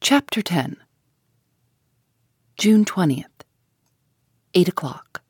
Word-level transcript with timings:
Chapter 0.00 0.42
10 0.42 0.76
June 2.56 2.84
20th, 2.84 3.24
8 4.54 4.68
o'clock. 4.68 5.22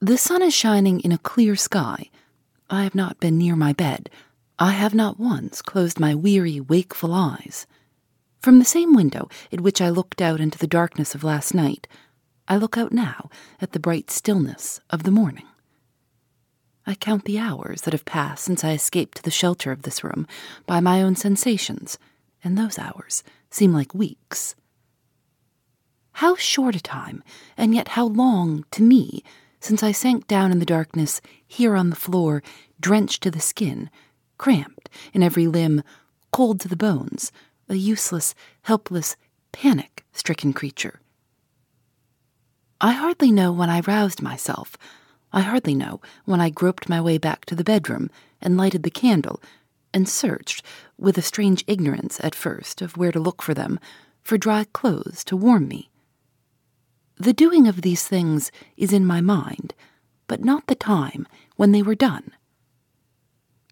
The 0.00 0.18
sun 0.18 0.42
is 0.42 0.52
shining 0.52 1.00
in 1.00 1.12
a 1.12 1.18
clear 1.18 1.54
sky. 1.54 2.10
I 2.68 2.82
have 2.82 2.96
not 2.96 3.20
been 3.20 3.38
near 3.38 3.54
my 3.54 3.72
bed. 3.72 4.10
I 4.58 4.72
have 4.72 4.94
not 4.94 5.18
once 5.18 5.62
closed 5.62 6.00
my 6.00 6.12
weary, 6.14 6.60
wakeful 6.60 7.14
eyes. 7.14 7.68
From 8.40 8.58
the 8.58 8.64
same 8.64 8.94
window 8.94 9.28
at 9.52 9.60
which 9.60 9.80
I 9.80 9.90
looked 9.90 10.20
out 10.20 10.40
into 10.40 10.58
the 10.58 10.66
darkness 10.66 11.14
of 11.14 11.24
last 11.24 11.54
night, 11.54 11.86
I 12.48 12.56
look 12.56 12.76
out 12.76 12.92
now 12.92 13.30
at 13.60 13.72
the 13.72 13.80
bright 13.80 14.10
stillness 14.10 14.80
of 14.90 15.04
the 15.04 15.12
morning. 15.12 15.46
I 16.84 16.96
count 16.96 17.26
the 17.26 17.38
hours 17.38 17.82
that 17.82 17.94
have 17.94 18.04
passed 18.04 18.44
since 18.44 18.64
I 18.64 18.72
escaped 18.72 19.18
to 19.18 19.22
the 19.22 19.30
shelter 19.30 19.70
of 19.70 19.82
this 19.82 20.02
room 20.02 20.26
by 20.66 20.80
my 20.80 21.00
own 21.00 21.14
sensations 21.14 21.96
and 22.42 22.56
those 22.56 22.78
hours 22.78 23.22
seem 23.50 23.72
like 23.72 23.94
weeks. 23.94 24.54
How 26.12 26.34
short 26.36 26.74
a 26.74 26.80
time, 26.80 27.22
and 27.56 27.74
yet 27.74 27.88
how 27.88 28.06
long 28.06 28.64
to 28.72 28.82
me, 28.82 29.22
since 29.60 29.82
I 29.82 29.92
sank 29.92 30.26
down 30.26 30.50
in 30.52 30.58
the 30.58 30.66
darkness 30.66 31.20
here 31.46 31.76
on 31.76 31.90
the 31.90 31.96
floor, 31.96 32.42
drenched 32.80 33.22
to 33.22 33.30
the 33.30 33.40
skin, 33.40 33.90
cramped 34.36 34.88
in 35.12 35.22
every 35.22 35.46
limb, 35.46 35.82
cold 36.32 36.60
to 36.60 36.68
the 36.68 36.76
bones, 36.76 37.32
a 37.68 37.74
useless, 37.74 38.34
helpless, 38.62 39.16
panic 39.52 40.04
stricken 40.12 40.52
creature. 40.52 41.00
I 42.80 42.92
hardly 42.92 43.32
know 43.32 43.52
when 43.52 43.70
I 43.70 43.80
roused 43.80 44.22
myself. 44.22 44.76
I 45.32 45.40
hardly 45.40 45.74
know 45.74 46.00
when 46.24 46.40
I 46.40 46.50
groped 46.50 46.88
my 46.88 47.00
way 47.00 47.18
back 47.18 47.44
to 47.46 47.54
the 47.54 47.64
bedroom 47.64 48.10
and 48.40 48.56
lighted 48.56 48.82
the 48.82 48.90
candle 48.90 49.42
and 49.92 50.08
searched, 50.08 50.64
with 50.96 51.18
a 51.18 51.22
strange 51.22 51.64
ignorance 51.66 52.18
at 52.22 52.34
first 52.34 52.82
of 52.82 52.96
where 52.96 53.12
to 53.12 53.20
look 53.20 53.42
for 53.42 53.54
them, 53.54 53.78
for 54.22 54.38
dry 54.38 54.64
clothes 54.72 55.24
to 55.24 55.36
warm 55.36 55.68
me. 55.68 55.90
The 57.16 57.32
doing 57.32 57.66
of 57.66 57.82
these 57.82 58.06
things 58.06 58.52
is 58.76 58.92
in 58.92 59.06
my 59.06 59.20
mind, 59.20 59.74
but 60.26 60.44
not 60.44 60.66
the 60.66 60.74
time 60.74 61.26
when 61.56 61.72
they 61.72 61.82
were 61.82 61.94
done. 61.94 62.30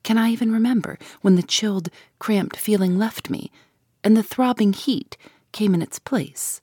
Can 0.02 0.18
I 0.18 0.30
even 0.30 0.52
remember 0.52 0.98
when 1.20 1.36
the 1.36 1.42
chilled, 1.42 1.90
cramped 2.18 2.56
feeling 2.56 2.96
left 2.96 3.28
me 3.28 3.50
and 4.02 4.16
the 4.16 4.22
throbbing 4.22 4.72
heat 4.72 5.16
came 5.52 5.74
in 5.74 5.82
its 5.82 5.98
place? 5.98 6.60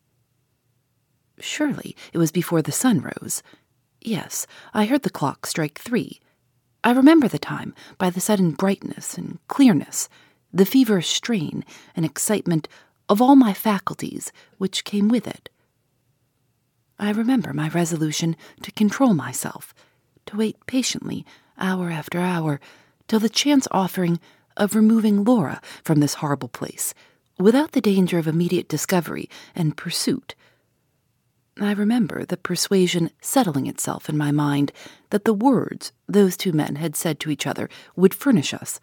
Surely 1.40 1.96
it 2.14 2.18
was 2.18 2.32
before 2.32 2.62
the 2.62 2.72
sun 2.72 3.02
rose. 3.02 3.44
Yes, 4.02 4.48
I 4.74 4.86
heard 4.86 5.04
the 5.04 5.10
clock 5.10 5.46
strike 5.46 5.78
three, 5.78 6.20
I 6.84 6.92
remember 6.92 7.30
the 7.30 7.40
time 7.40 7.74
by 7.98 8.10
the 8.10 8.20
sudden 8.20 8.52
brightness 8.52 9.18
and 9.18 9.40
clearness, 9.48 10.10
the 10.52 10.66
feverish 10.66 11.10
strain 11.10 11.64
and 11.96 12.06
excitement 12.06 12.68
of 13.08 13.22
all 13.22 13.36
my 13.36 13.54
faculties 13.54 14.34
which 14.58 14.84
came 14.84 15.08
with 15.08 15.26
it. 15.26 15.50
I 17.00 17.12
remember 17.12 17.54
my 17.54 17.70
resolution 17.70 18.36
to 18.62 18.72
control 18.72 19.14
myself, 19.14 19.74
to 20.26 20.38
wait 20.38 20.58
patiently, 20.68 21.26
hour 21.58 21.90
after 21.90 22.20
hour, 22.20 22.60
till 23.08 23.20
the 23.20 23.30
chance 23.30 23.68
offering 23.72 24.20
of 24.58 24.76
removing 24.76 25.24
Laura 25.24 25.62
from 25.84 26.00
this 26.00 26.16
horrible 26.16 26.50
place, 26.50 26.94
without 27.40 27.72
the 27.72 27.82
danger 27.82 28.18
of 28.18 28.28
immediate 28.28 28.68
discovery 28.68 29.30
and 29.56 29.78
pursuit 29.78 30.36
I 31.60 31.72
remember 31.72 32.26
the 32.26 32.38
persuasion 32.38 33.12
settling 33.22 33.68
itself 33.68 34.10
in 34.10 34.18
my 34.18 34.32
mind 34.32 34.72
that 35.12 35.24
the 35.24 35.36
words 35.36 35.92
those 36.08 36.36
two 36.36 36.52
men 36.52 36.78
had 36.78 36.96
said 36.96 37.20
to 37.20 37.30
each 37.30 37.46
other 37.46 37.70
would 37.96 38.16
furnish 38.16 38.56
us, 38.56 38.80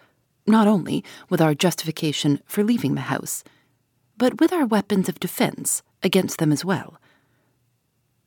not 0.47 0.69
only 0.69 1.05
with 1.29 1.41
our 1.41 1.55
justification 1.55 2.41
for 2.47 2.63
leaving 2.63 2.95
the 2.95 3.03
house, 3.03 3.43
but 4.17 4.41
with 4.41 4.53
our 4.53 4.67
weapons 4.67 5.09
of 5.09 5.19
defense 5.19 5.83
against 6.03 6.39
them 6.39 6.53
as 6.53 6.65
well. 6.65 7.01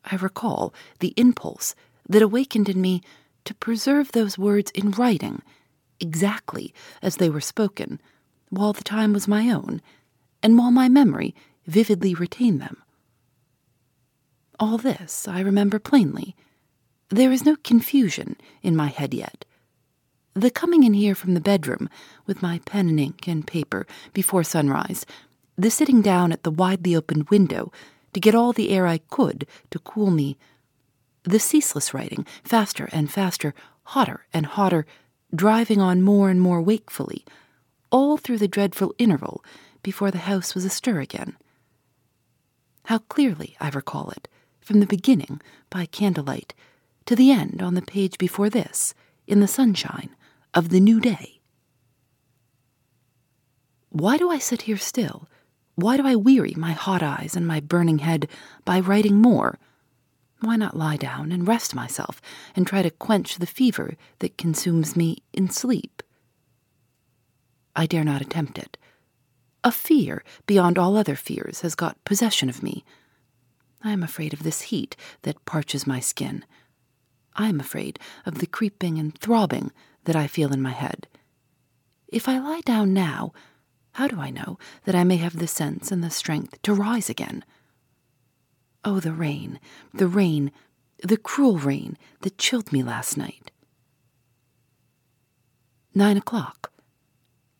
I 0.03 0.17
recall 0.17 0.73
the 0.99 1.13
impulse 1.15 1.73
that 2.09 2.21
awakened 2.21 2.67
in 2.67 2.81
me 2.81 3.01
to 3.45 3.53
preserve 3.55 4.11
those 4.11 4.37
words 4.37 4.71
in 4.71 4.91
writing, 4.91 5.41
exactly 6.01 6.73
as 7.01 7.15
they 7.15 7.29
were 7.29 7.41
spoken, 7.41 8.01
while 8.49 8.73
the 8.73 8.83
time 8.83 9.13
was 9.13 9.27
my 9.27 9.49
own, 9.49 9.81
and 10.41 10.57
while 10.57 10.71
my 10.71 10.89
memory 10.89 11.33
vividly 11.65 12.13
retained 12.13 12.61
them. 12.61 12.82
All 14.59 14.77
this 14.77 15.27
I 15.27 15.39
remember 15.39 15.79
plainly. 15.79 16.35
There 17.09 17.31
is 17.31 17.45
no 17.45 17.55
confusion 17.63 18.35
in 18.61 18.75
my 18.75 18.87
head 18.87 19.13
yet. 19.13 19.45
The 20.35 20.51
coming 20.51 20.83
in 20.83 20.93
here 20.93 21.15
from 21.15 21.33
the 21.33 21.41
bedroom 21.41 21.89
with 22.25 22.41
my 22.41 22.59
pen 22.65 22.89
and 22.89 22.99
ink 22.99 23.27
and 23.27 23.45
paper 23.45 23.85
before 24.13 24.43
sunrise, 24.43 25.05
the 25.55 25.69
sitting 25.69 26.01
down 26.01 26.31
at 26.31 26.43
the 26.43 26.51
widely 26.51 26.95
opened 26.95 27.29
window 27.29 27.71
to 28.13 28.19
get 28.19 28.35
all 28.35 28.53
the 28.53 28.69
air 28.69 28.87
I 28.87 28.99
could 29.09 29.47
to 29.71 29.79
cool 29.79 30.11
me, 30.11 30.37
the 31.23 31.39
ceaseless 31.39 31.93
writing, 31.93 32.25
faster 32.43 32.89
and 32.91 33.11
faster, 33.11 33.53
hotter 33.83 34.25
and 34.33 34.45
hotter, 34.45 34.85
driving 35.33 35.81
on 35.81 36.01
more 36.01 36.29
and 36.29 36.41
more 36.41 36.61
wakefully, 36.61 37.25
all 37.91 38.17
through 38.17 38.39
the 38.39 38.47
dreadful 38.47 38.93
interval 38.97 39.43
before 39.81 40.11
the 40.11 40.19
house 40.19 40.55
was 40.55 40.65
astir 40.65 40.99
again. 40.99 41.35
How 42.85 42.99
clearly 42.99 43.55
I 43.59 43.69
recall 43.69 44.09
it 44.11 44.27
from 44.63 44.79
the 44.79 44.85
beginning 44.85 45.41
by 45.69 45.85
candlelight 45.85 46.53
to 47.05 47.15
the 47.15 47.31
end 47.31 47.61
on 47.61 47.75
the 47.75 47.81
page 47.81 48.17
before 48.17 48.49
this, 48.49 48.93
in 49.27 49.39
the 49.39 49.47
sunshine 49.47 50.15
of 50.53 50.69
the 50.69 50.79
new 50.79 50.99
day. 50.99 51.39
Why 53.89 54.17
do 54.17 54.29
I 54.29 54.39
sit 54.39 54.63
here 54.63 54.77
still? 54.77 55.27
Why 55.75 55.97
do 55.97 56.07
I 56.07 56.15
weary 56.15 56.53
my 56.55 56.71
hot 56.71 57.03
eyes 57.03 57.35
and 57.35 57.47
my 57.47 57.59
burning 57.59 57.99
head 57.99 58.27
by 58.65 58.79
writing 58.79 59.17
more? 59.17 59.59
Why 60.41 60.55
not 60.55 60.77
lie 60.77 60.97
down 60.97 61.31
and 61.31 61.47
rest 61.47 61.73
myself 61.73 62.21
and 62.55 62.67
try 62.67 62.81
to 62.81 62.89
quench 62.89 63.37
the 63.37 63.45
fever 63.45 63.95
that 64.19 64.37
consumes 64.37 64.95
me 64.95 65.23
in 65.31 65.49
sleep? 65.49 66.03
I 67.75 67.85
dare 67.85 68.03
not 68.03 68.21
attempt 68.21 68.57
it. 68.57 68.77
A 69.63 69.71
fear 69.71 70.23
beyond 70.45 70.77
all 70.77 70.97
other 70.97 71.15
fears 71.15 71.61
has 71.61 71.75
got 71.75 72.03
possession 72.03 72.49
of 72.49 72.61
me 72.61 72.83
I 73.83 73.91
am 73.91 74.03
afraid 74.03 74.33
of 74.33 74.43
this 74.43 74.61
heat 74.61 74.95
that 75.23 75.43
parches 75.45 75.85
my 75.85 75.99
skin. 75.99 76.45
I 77.35 77.49
am 77.49 77.59
afraid 77.59 77.99
of 78.25 78.39
the 78.39 78.47
creeping 78.47 78.97
and 78.97 79.17
throbbing 79.17 79.71
that 80.05 80.15
I 80.15 80.27
feel 80.27 80.53
in 80.53 80.61
my 80.61 80.71
head. 80.71 81.07
If 82.07 82.29
I 82.29 82.39
lie 82.39 82.61
down 82.61 82.93
now, 82.93 83.33
how 83.93 84.07
do 84.07 84.19
I 84.19 84.29
know 84.29 84.57
that 84.85 84.95
I 84.95 85.03
may 85.03 85.17
have 85.17 85.37
the 85.37 85.47
sense 85.47 85.91
and 85.91 86.03
the 86.03 86.09
strength 86.09 86.61
to 86.61 86.73
rise 86.73 87.09
again? 87.09 87.43
Oh, 88.85 88.99
the 88.99 89.13
rain, 89.13 89.59
the 89.93 90.07
rain, 90.07 90.51
the 91.01 91.17
cruel 91.17 91.57
rain 91.57 91.97
that 92.21 92.37
chilled 92.37 92.71
me 92.71 92.83
last 92.83 93.17
night. 93.17 93.51
Nine 95.95 96.17
o'clock. 96.17 96.71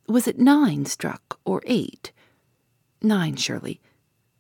Was 0.08 0.28
it 0.28 0.40
nine 0.40 0.86
struck 0.86 1.40
or 1.46 1.62
eight? 1.66 2.12
Nine, 3.02 3.36
surely. 3.36 3.82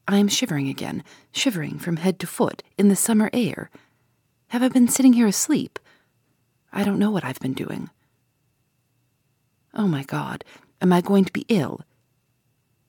I 0.07 0.17
am 0.17 0.27
shivering 0.27 0.67
again, 0.67 1.03
shivering 1.31 1.79
from 1.79 1.97
head 1.97 2.19
to 2.19 2.27
foot 2.27 2.61
in 2.77 2.89
the 2.89 2.95
summer 2.95 3.29
air. 3.31 3.69
Have 4.49 4.61
I 4.61 4.67
been 4.67 4.87
sitting 4.87 5.13
here 5.13 5.27
asleep? 5.27 5.79
I 6.71 6.83
don't 6.83 6.99
know 6.99 7.11
what 7.11 7.23
I've 7.23 7.39
been 7.39 7.53
doing. 7.53 7.89
Oh 9.73 9.87
my 9.87 10.03
God, 10.03 10.43
am 10.81 10.91
I 10.91 11.01
going 11.01 11.25
to 11.25 11.33
be 11.33 11.45
ill? 11.47 11.81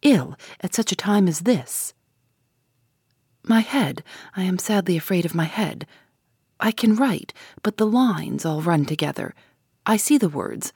Ill 0.02 0.36
at 0.60 0.74
such 0.74 0.92
a 0.92 0.96
time 0.96 1.28
as 1.28 1.40
this? 1.40 1.94
My 3.46 3.60
head, 3.60 4.02
I 4.36 4.42
am 4.42 4.58
sadly 4.58 4.96
afraid 4.96 5.24
of 5.24 5.34
my 5.34 5.44
head. 5.44 5.86
I 6.58 6.72
can 6.72 6.96
write, 6.96 7.32
but 7.62 7.76
the 7.76 7.86
lines 7.86 8.44
all 8.44 8.60
run 8.60 8.84
together. 8.86 9.34
I 9.86 9.96
see 9.96 10.18
the 10.18 10.28
words. 10.28 10.72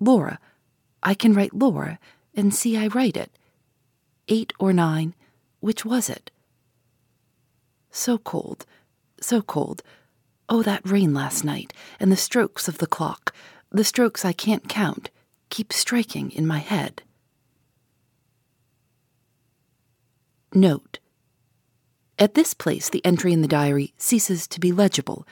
Laura, 0.00 0.38
I 1.02 1.14
can 1.14 1.34
write 1.34 1.54
Laura 1.54 1.98
and 2.34 2.54
see 2.54 2.76
I 2.76 2.88
write 2.88 3.16
it. 3.16 3.30
Eight 4.28 4.52
or 4.58 4.72
nine, 4.72 5.14
which 5.60 5.84
was 5.84 6.08
it? 6.08 6.30
So 7.90 8.18
cold, 8.18 8.66
so 9.20 9.42
cold. 9.42 9.82
Oh, 10.48 10.62
that 10.62 10.88
rain 10.88 11.12
last 11.12 11.44
night, 11.44 11.72
and 11.98 12.12
the 12.12 12.16
strokes 12.16 12.68
of 12.68 12.78
the 12.78 12.86
clock, 12.86 13.34
the 13.70 13.84
strokes 13.84 14.24
I 14.24 14.32
can't 14.32 14.68
count, 14.68 15.10
keep 15.50 15.72
striking 15.72 16.30
in 16.30 16.46
my 16.46 16.58
head. 16.58 17.02
Note. 20.52 20.98
At 22.18 22.34
this 22.34 22.54
place, 22.54 22.88
the 22.88 23.04
entry 23.04 23.32
in 23.32 23.42
the 23.42 23.48
diary 23.48 23.92
ceases 23.98 24.46
to 24.48 24.60
be 24.60 24.72
legible. 24.72 25.26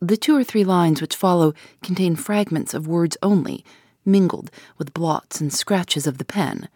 The 0.00 0.16
two 0.16 0.36
or 0.36 0.44
three 0.44 0.64
lines 0.64 1.00
which 1.00 1.16
follow 1.16 1.54
contain 1.82 2.16
fragments 2.16 2.74
of 2.74 2.86
words 2.86 3.16
only, 3.22 3.64
mingled 4.04 4.50
with 4.78 4.94
blots 4.94 5.40
and 5.40 5.52
scratches 5.52 6.06
of 6.06 6.18
the 6.18 6.24
pen. 6.24 6.68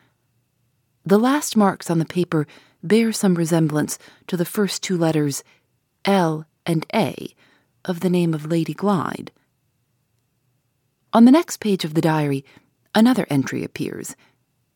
The 1.04 1.19
last 1.19 1.56
marks 1.56 1.90
on 1.90 1.98
the 1.98 2.06
paper 2.06 2.46
bear 2.84 3.10
some 3.12 3.34
resemblance 3.34 3.98
to 4.26 4.36
the 4.36 4.44
first 4.44 4.82
two 4.82 4.96
letters 4.96 5.42
L 6.04 6.46
and 6.66 6.86
A 6.94 7.34
of 7.84 8.00
the 8.00 8.10
name 8.10 8.34
of 8.34 8.46
Lady 8.46 8.75
Glyde. 8.75 9.31
On 11.12 11.25
the 11.25 11.32
next 11.32 11.58
page 11.58 11.84
of 11.84 11.94
the 11.94 12.00
diary, 12.00 12.44
another 12.94 13.26
entry 13.31 13.64
appears. 13.64 14.14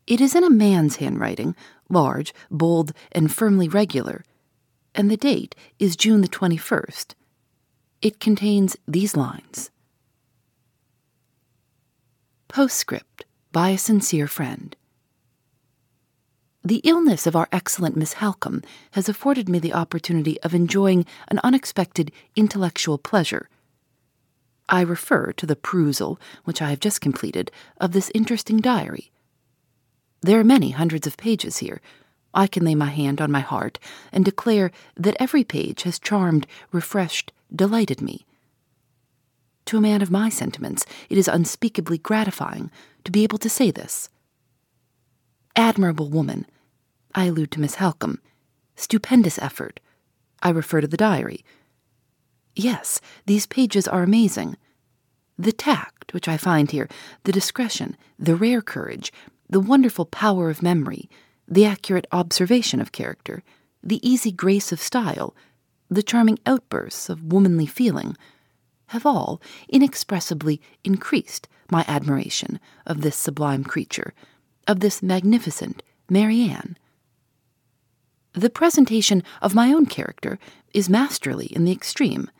It 0.06 0.20
is 0.20 0.34
in 0.34 0.42
a 0.42 0.50
man's 0.50 0.96
handwriting, 0.96 1.54
large, 1.90 2.32
bold, 2.50 2.92
and 3.12 3.30
firmly 3.30 3.68
regular, 3.68 4.24
and 4.94 5.10
the 5.10 5.16
date 5.16 5.54
is 5.78 5.96
June 5.96 6.22
the 6.22 6.28
21st. 6.28 7.14
It 8.00 8.20
contains 8.20 8.76
these 8.86 9.16
lines 9.16 9.70
Postscript 12.48 13.26
by 13.52 13.70
a 13.70 13.78
sincere 13.78 14.26
friend. 14.26 14.74
The 16.64 16.80
illness 16.84 17.26
of 17.26 17.36
our 17.36 17.48
excellent 17.52 17.96
Miss 17.96 18.14
Halcombe 18.14 18.64
has 18.92 19.08
afforded 19.08 19.48
me 19.48 19.58
the 19.58 19.72
opportunity 19.72 20.40
of 20.42 20.54
enjoying 20.54 21.06
an 21.28 21.40
unexpected 21.44 22.10
intellectual 22.34 22.98
pleasure. 22.98 23.48
I 24.68 24.80
refer 24.82 25.32
to 25.32 25.46
the 25.46 25.56
perusal, 25.56 26.20
which 26.44 26.60
I 26.60 26.70
have 26.70 26.80
just 26.80 27.00
completed, 27.00 27.50
of 27.80 27.92
this 27.92 28.10
interesting 28.14 28.58
diary. 28.58 29.10
There 30.20 30.38
are 30.40 30.44
many 30.44 30.70
hundreds 30.70 31.06
of 31.06 31.16
pages 31.16 31.58
here. 31.58 31.80
I 32.34 32.46
can 32.46 32.64
lay 32.64 32.74
my 32.74 32.90
hand 32.90 33.20
on 33.20 33.30
my 33.30 33.40
heart 33.40 33.78
and 34.12 34.24
declare 34.24 34.70
that 34.96 35.16
every 35.20 35.44
page 35.44 35.84
has 35.84 35.98
charmed, 35.98 36.46
refreshed, 36.72 37.32
delighted 37.54 38.02
me. 38.02 38.26
To 39.66 39.78
a 39.78 39.80
man 39.80 40.02
of 40.02 40.10
my 40.10 40.28
sentiments, 40.28 40.84
it 41.08 41.16
is 41.16 41.28
unspeakably 41.28 41.98
gratifying 41.98 42.70
to 43.04 43.12
be 43.12 43.22
able 43.22 43.38
to 43.38 43.48
say 43.48 43.70
this. 43.70 44.08
Admirable 45.58 46.08
woman 46.08 46.46
I 47.16 47.24
allude 47.24 47.50
to 47.50 47.60
Miss 47.60 47.74
Halcombe. 47.74 48.20
Stupendous 48.76 49.40
effort. 49.40 49.80
I 50.40 50.50
refer 50.50 50.80
to 50.80 50.86
the 50.86 50.96
diary. 50.96 51.44
Yes, 52.54 53.00
these 53.26 53.44
pages 53.46 53.88
are 53.88 54.04
amazing. 54.04 54.56
The 55.36 55.50
tact 55.50 56.14
which 56.14 56.28
I 56.28 56.36
find 56.36 56.70
here, 56.70 56.88
the 57.24 57.32
discretion, 57.32 57.96
the 58.20 58.36
rare 58.36 58.62
courage, 58.62 59.12
the 59.50 59.58
wonderful 59.58 60.04
power 60.04 60.48
of 60.48 60.62
memory, 60.62 61.10
the 61.48 61.64
accurate 61.64 62.06
observation 62.12 62.80
of 62.80 62.92
character, 62.92 63.42
the 63.82 63.98
easy 64.08 64.30
grace 64.30 64.70
of 64.70 64.80
style, 64.80 65.34
the 65.90 66.04
charming 66.04 66.38
outbursts 66.46 67.08
of 67.08 67.32
womanly 67.32 67.66
feeling, 67.66 68.16
have 68.90 69.04
all 69.04 69.42
inexpressibly 69.68 70.60
increased 70.84 71.48
my 71.68 71.84
admiration 71.88 72.60
of 72.86 73.00
this 73.00 73.16
sublime 73.16 73.64
creature, 73.64 74.14
of 74.68 74.80
this 74.80 75.02
magnificent 75.02 75.82
Marian. 76.08 76.76
The 78.34 78.50
presentation 78.50 79.24
of 79.42 79.54
my 79.54 79.72
own 79.72 79.86
character 79.86 80.38
is 80.72 80.88
masterly 80.88 81.46
in 81.46 81.64
the 81.64 81.72
extreme. 81.72 82.30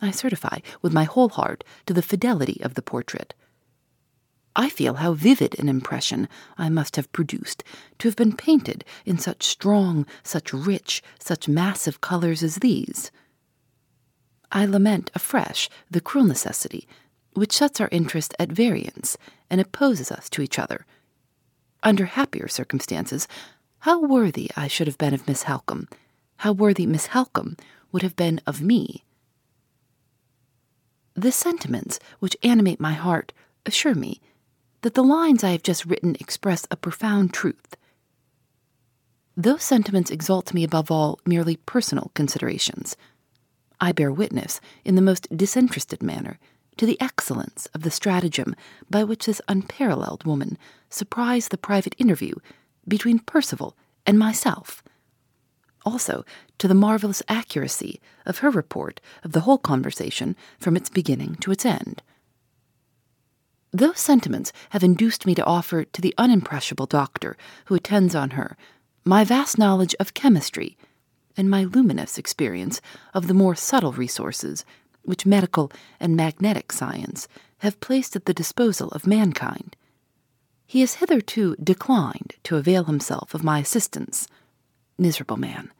I 0.00 0.10
certify 0.12 0.60
with 0.80 0.92
my 0.92 1.04
whole 1.04 1.28
heart 1.28 1.64
to 1.86 1.92
the 1.92 2.00
fidelity 2.00 2.60
of 2.62 2.74
the 2.74 2.82
portrait. 2.82 3.34
I 4.54 4.68
feel 4.68 4.94
how 4.94 5.14
vivid 5.14 5.58
an 5.58 5.68
impression 5.68 6.28
I 6.56 6.68
must 6.68 6.96
have 6.96 7.12
produced 7.12 7.64
to 7.98 8.08
have 8.08 8.16
been 8.16 8.36
painted 8.36 8.84
in 9.04 9.18
such 9.18 9.44
strong, 9.44 10.06
such 10.22 10.52
rich, 10.52 11.02
such 11.18 11.48
massive 11.48 12.00
colors 12.00 12.42
as 12.42 12.56
these. 12.56 13.10
I 14.50 14.66
lament 14.66 15.10
afresh 15.14 15.68
the 15.90 16.00
cruel 16.00 16.26
necessity 16.26 16.86
which 17.34 17.52
sets 17.52 17.80
our 17.80 17.88
interest 17.90 18.34
at 18.38 18.52
variance 18.52 19.16
and 19.48 19.60
opposes 19.60 20.12
us 20.12 20.28
to 20.30 20.42
each 20.42 20.58
other. 20.58 20.84
Under 21.82 22.06
happier 22.06 22.48
circumstances, 22.48 23.26
how 23.80 24.00
worthy 24.00 24.50
I 24.56 24.68
should 24.68 24.86
have 24.86 24.98
been 24.98 25.14
of 25.14 25.26
Miss 25.26 25.44
Halcombe, 25.44 25.88
how 26.38 26.52
worthy 26.52 26.86
Miss 26.86 27.08
Halcombe 27.08 27.56
would 27.90 28.02
have 28.02 28.16
been 28.16 28.40
of 28.46 28.62
me. 28.62 29.04
The 31.14 31.32
sentiments 31.32 31.98
which 32.20 32.36
animate 32.42 32.80
my 32.80 32.92
heart 32.92 33.32
assure 33.66 33.94
me 33.94 34.20
that 34.82 34.94
the 34.94 35.04
lines 35.04 35.44
I 35.44 35.50
have 35.50 35.62
just 35.62 35.84
written 35.84 36.16
express 36.20 36.66
a 36.70 36.76
profound 36.76 37.32
truth. 37.32 37.76
Those 39.36 39.62
sentiments 39.62 40.10
exalt 40.10 40.54
me 40.54 40.64
above 40.64 40.90
all 40.90 41.18
merely 41.26 41.56
personal 41.56 42.10
considerations. 42.14 42.96
I 43.80 43.92
bear 43.92 44.12
witness, 44.12 44.60
in 44.84 44.94
the 44.94 45.02
most 45.02 45.26
disinterested 45.36 46.02
manner, 46.02 46.38
to 46.76 46.86
the 46.86 47.00
excellence 47.00 47.66
of 47.74 47.82
the 47.82 47.90
stratagem 47.90 48.54
by 48.90 49.04
which 49.04 49.26
this 49.26 49.40
unparalleled 49.48 50.24
woman 50.24 50.58
surprised 50.90 51.50
the 51.50 51.58
private 51.58 51.94
interview 51.98 52.34
between 52.86 53.18
Percival 53.18 53.76
and 54.06 54.18
myself. 54.18 54.82
Also, 55.84 56.24
to 56.58 56.68
the 56.68 56.74
marvelous 56.74 57.22
accuracy 57.28 58.00
of 58.24 58.38
her 58.38 58.50
report 58.50 59.00
of 59.24 59.32
the 59.32 59.40
whole 59.40 59.58
conversation 59.58 60.36
from 60.58 60.76
its 60.76 60.88
beginning 60.88 61.34
to 61.36 61.50
its 61.50 61.64
end. 61.66 62.02
Those 63.72 63.98
sentiments 63.98 64.52
have 64.70 64.84
induced 64.84 65.26
me 65.26 65.34
to 65.34 65.44
offer 65.44 65.84
to 65.84 66.00
the 66.00 66.14
unimpressible 66.18 66.86
doctor 66.86 67.36
who 67.66 67.74
attends 67.74 68.14
on 68.14 68.30
her 68.30 68.56
my 69.04 69.24
vast 69.24 69.58
knowledge 69.58 69.96
of 69.98 70.14
chemistry 70.14 70.76
and 71.36 71.50
my 71.50 71.64
luminous 71.64 72.18
experience 72.18 72.80
of 73.14 73.26
the 73.26 73.34
more 73.34 73.54
subtle 73.54 73.92
resources 73.92 74.64
which 75.04 75.26
medical 75.26 75.70
and 76.00 76.16
magnetic 76.16 76.72
science 76.72 77.28
have 77.58 77.80
placed 77.80 78.16
at 78.16 78.24
the 78.24 78.34
disposal 78.34 78.88
of 78.88 79.06
mankind 79.06 79.76
he 80.72 80.80
has 80.80 80.94
hitherto 80.94 81.54
declined 81.62 82.32
to 82.44 82.56
avail 82.56 82.84
himself 82.84 83.34
of 83.34 83.44
my 83.44 83.58
assistance. 83.58 84.26
Miserable 84.96 85.36
man. 85.36 85.70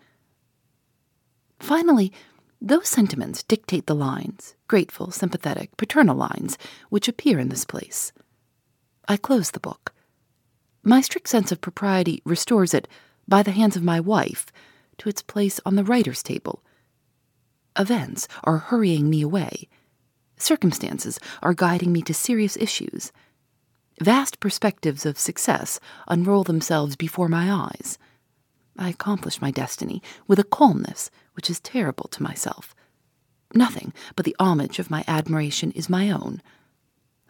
Finally, 1.58 2.12
those 2.60 2.90
sentiments 2.90 3.42
dictate 3.42 3.86
the 3.86 3.94
lines, 3.94 4.54
grateful, 4.68 5.10
sympathetic, 5.10 5.74
paternal 5.78 6.14
lines, 6.14 6.58
which 6.90 7.08
appear 7.08 7.38
in 7.38 7.48
this 7.48 7.64
place. 7.64 8.12
I 9.08 9.16
close 9.16 9.52
the 9.52 9.60
book. 9.60 9.94
My 10.82 11.00
strict 11.00 11.28
sense 11.28 11.50
of 11.50 11.62
propriety 11.62 12.20
restores 12.26 12.74
it, 12.74 12.86
by 13.26 13.42
the 13.42 13.52
hands 13.52 13.76
of 13.76 13.82
my 13.82 13.98
wife, 13.98 14.52
to 14.98 15.08
its 15.08 15.22
place 15.22 15.58
on 15.64 15.76
the 15.76 15.84
writer's 15.84 16.22
table. 16.22 16.62
Events 17.78 18.28
are 18.44 18.58
hurrying 18.58 19.08
me 19.08 19.22
away. 19.22 19.68
Circumstances 20.36 21.18
are 21.42 21.54
guiding 21.54 21.92
me 21.92 22.02
to 22.02 22.12
serious 22.12 22.56
issues. 22.56 23.12
Vast 24.00 24.40
perspectives 24.40 25.06
of 25.06 25.18
success 25.18 25.78
unroll 26.08 26.44
themselves 26.44 26.96
before 26.96 27.28
my 27.28 27.50
eyes. 27.50 27.98
I 28.78 28.88
accomplish 28.88 29.40
my 29.40 29.50
destiny 29.50 30.02
with 30.26 30.38
a 30.38 30.44
calmness 30.44 31.10
which 31.34 31.48
is 31.48 31.60
terrible 31.60 32.08
to 32.08 32.22
myself. 32.22 32.74
Nothing 33.54 33.92
but 34.16 34.24
the 34.24 34.36
homage 34.38 34.78
of 34.78 34.90
my 34.90 35.04
admiration 35.06 35.70
is 35.72 35.88
my 35.88 36.10
own. 36.10 36.42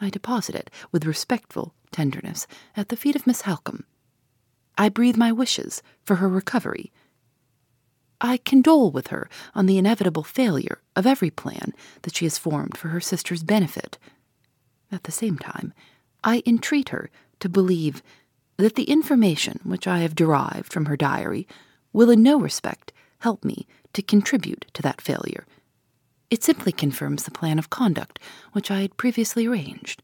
I 0.00 0.10
deposit 0.10 0.54
it 0.54 0.70
with 0.90 1.04
respectful 1.04 1.74
tenderness 1.90 2.46
at 2.76 2.88
the 2.88 2.96
feet 2.96 3.16
of 3.16 3.26
Miss 3.26 3.42
Halcombe. 3.42 3.84
I 4.78 4.88
breathe 4.88 5.16
my 5.16 5.30
wishes 5.30 5.82
for 6.04 6.16
her 6.16 6.28
recovery. 6.28 6.92
I 8.24 8.36
condole 8.36 8.92
with 8.92 9.08
her 9.08 9.28
on 9.52 9.66
the 9.66 9.78
inevitable 9.78 10.22
failure 10.22 10.78
of 10.94 11.06
every 11.08 11.30
plan 11.30 11.74
that 12.02 12.14
she 12.14 12.24
has 12.24 12.38
formed 12.38 12.76
for 12.76 12.88
her 12.88 13.00
sister's 13.00 13.42
benefit. 13.42 13.98
At 14.92 15.02
the 15.02 15.12
same 15.12 15.36
time, 15.38 15.74
I 16.22 16.42
entreat 16.46 16.90
her 16.90 17.10
to 17.40 17.48
believe 17.48 18.00
that 18.58 18.76
the 18.76 18.84
information 18.84 19.58
which 19.64 19.88
I 19.88 19.98
have 19.98 20.14
derived 20.14 20.72
from 20.72 20.86
her 20.86 20.96
diary 20.96 21.48
will 21.92 22.10
in 22.10 22.22
no 22.22 22.38
respect 22.38 22.92
help 23.18 23.44
me 23.44 23.66
to 23.92 24.02
contribute 24.02 24.66
to 24.74 24.82
that 24.82 25.00
failure. 25.00 25.44
It 26.30 26.44
simply 26.44 26.70
confirms 26.70 27.24
the 27.24 27.32
plan 27.32 27.58
of 27.58 27.70
conduct 27.70 28.20
which 28.52 28.70
I 28.70 28.82
had 28.82 28.96
previously 28.96 29.46
arranged. 29.46 30.00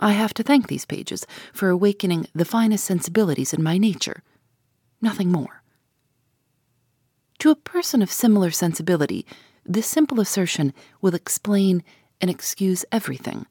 I 0.00 0.12
have 0.12 0.32
to 0.34 0.42
thank 0.42 0.66
these 0.66 0.86
pages 0.86 1.26
for 1.52 1.68
awakening 1.68 2.26
the 2.34 2.46
finest 2.46 2.84
sensibilities 2.84 3.52
in 3.52 3.62
my 3.62 3.76
nature. 3.76 4.22
Nothing 5.02 5.30
more. 5.30 5.61
To 7.42 7.50
a 7.50 7.56
person 7.56 8.02
of 8.02 8.12
similar 8.12 8.52
sensibility, 8.52 9.26
this 9.66 9.88
simple 9.88 10.20
assertion 10.20 10.72
will 11.00 11.16
explain 11.16 11.82
and 12.20 12.30
excuse 12.30 12.84
everything 12.92 13.46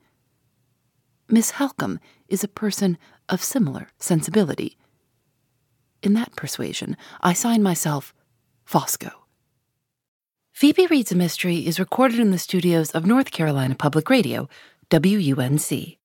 Miss 1.28 1.52
Halcombe 1.52 2.00
is 2.30 2.42
a 2.42 2.48
person 2.48 2.98
of 3.28 3.44
similar 3.44 3.90
sensibility. 4.00 4.78
In 6.02 6.14
that 6.14 6.38
persuasion, 6.38 6.96
I 7.20 7.34
sign 7.34 7.62
myself 7.62 8.14
Fosco. 8.66 9.12
Phoebe 10.54 10.88
Reads 10.88 11.12
a 11.12 11.16
Mystery 11.16 11.68
is 11.68 11.78
recorded 11.78 12.22
in 12.22 12.32
the 12.32 12.40
studios 12.40 12.92
of 12.92 13.06
North 13.06 13.32
Carolina 13.32 13.76
Public 13.76 14.10
Radio, 14.10 14.48
WUNC. 14.90 15.98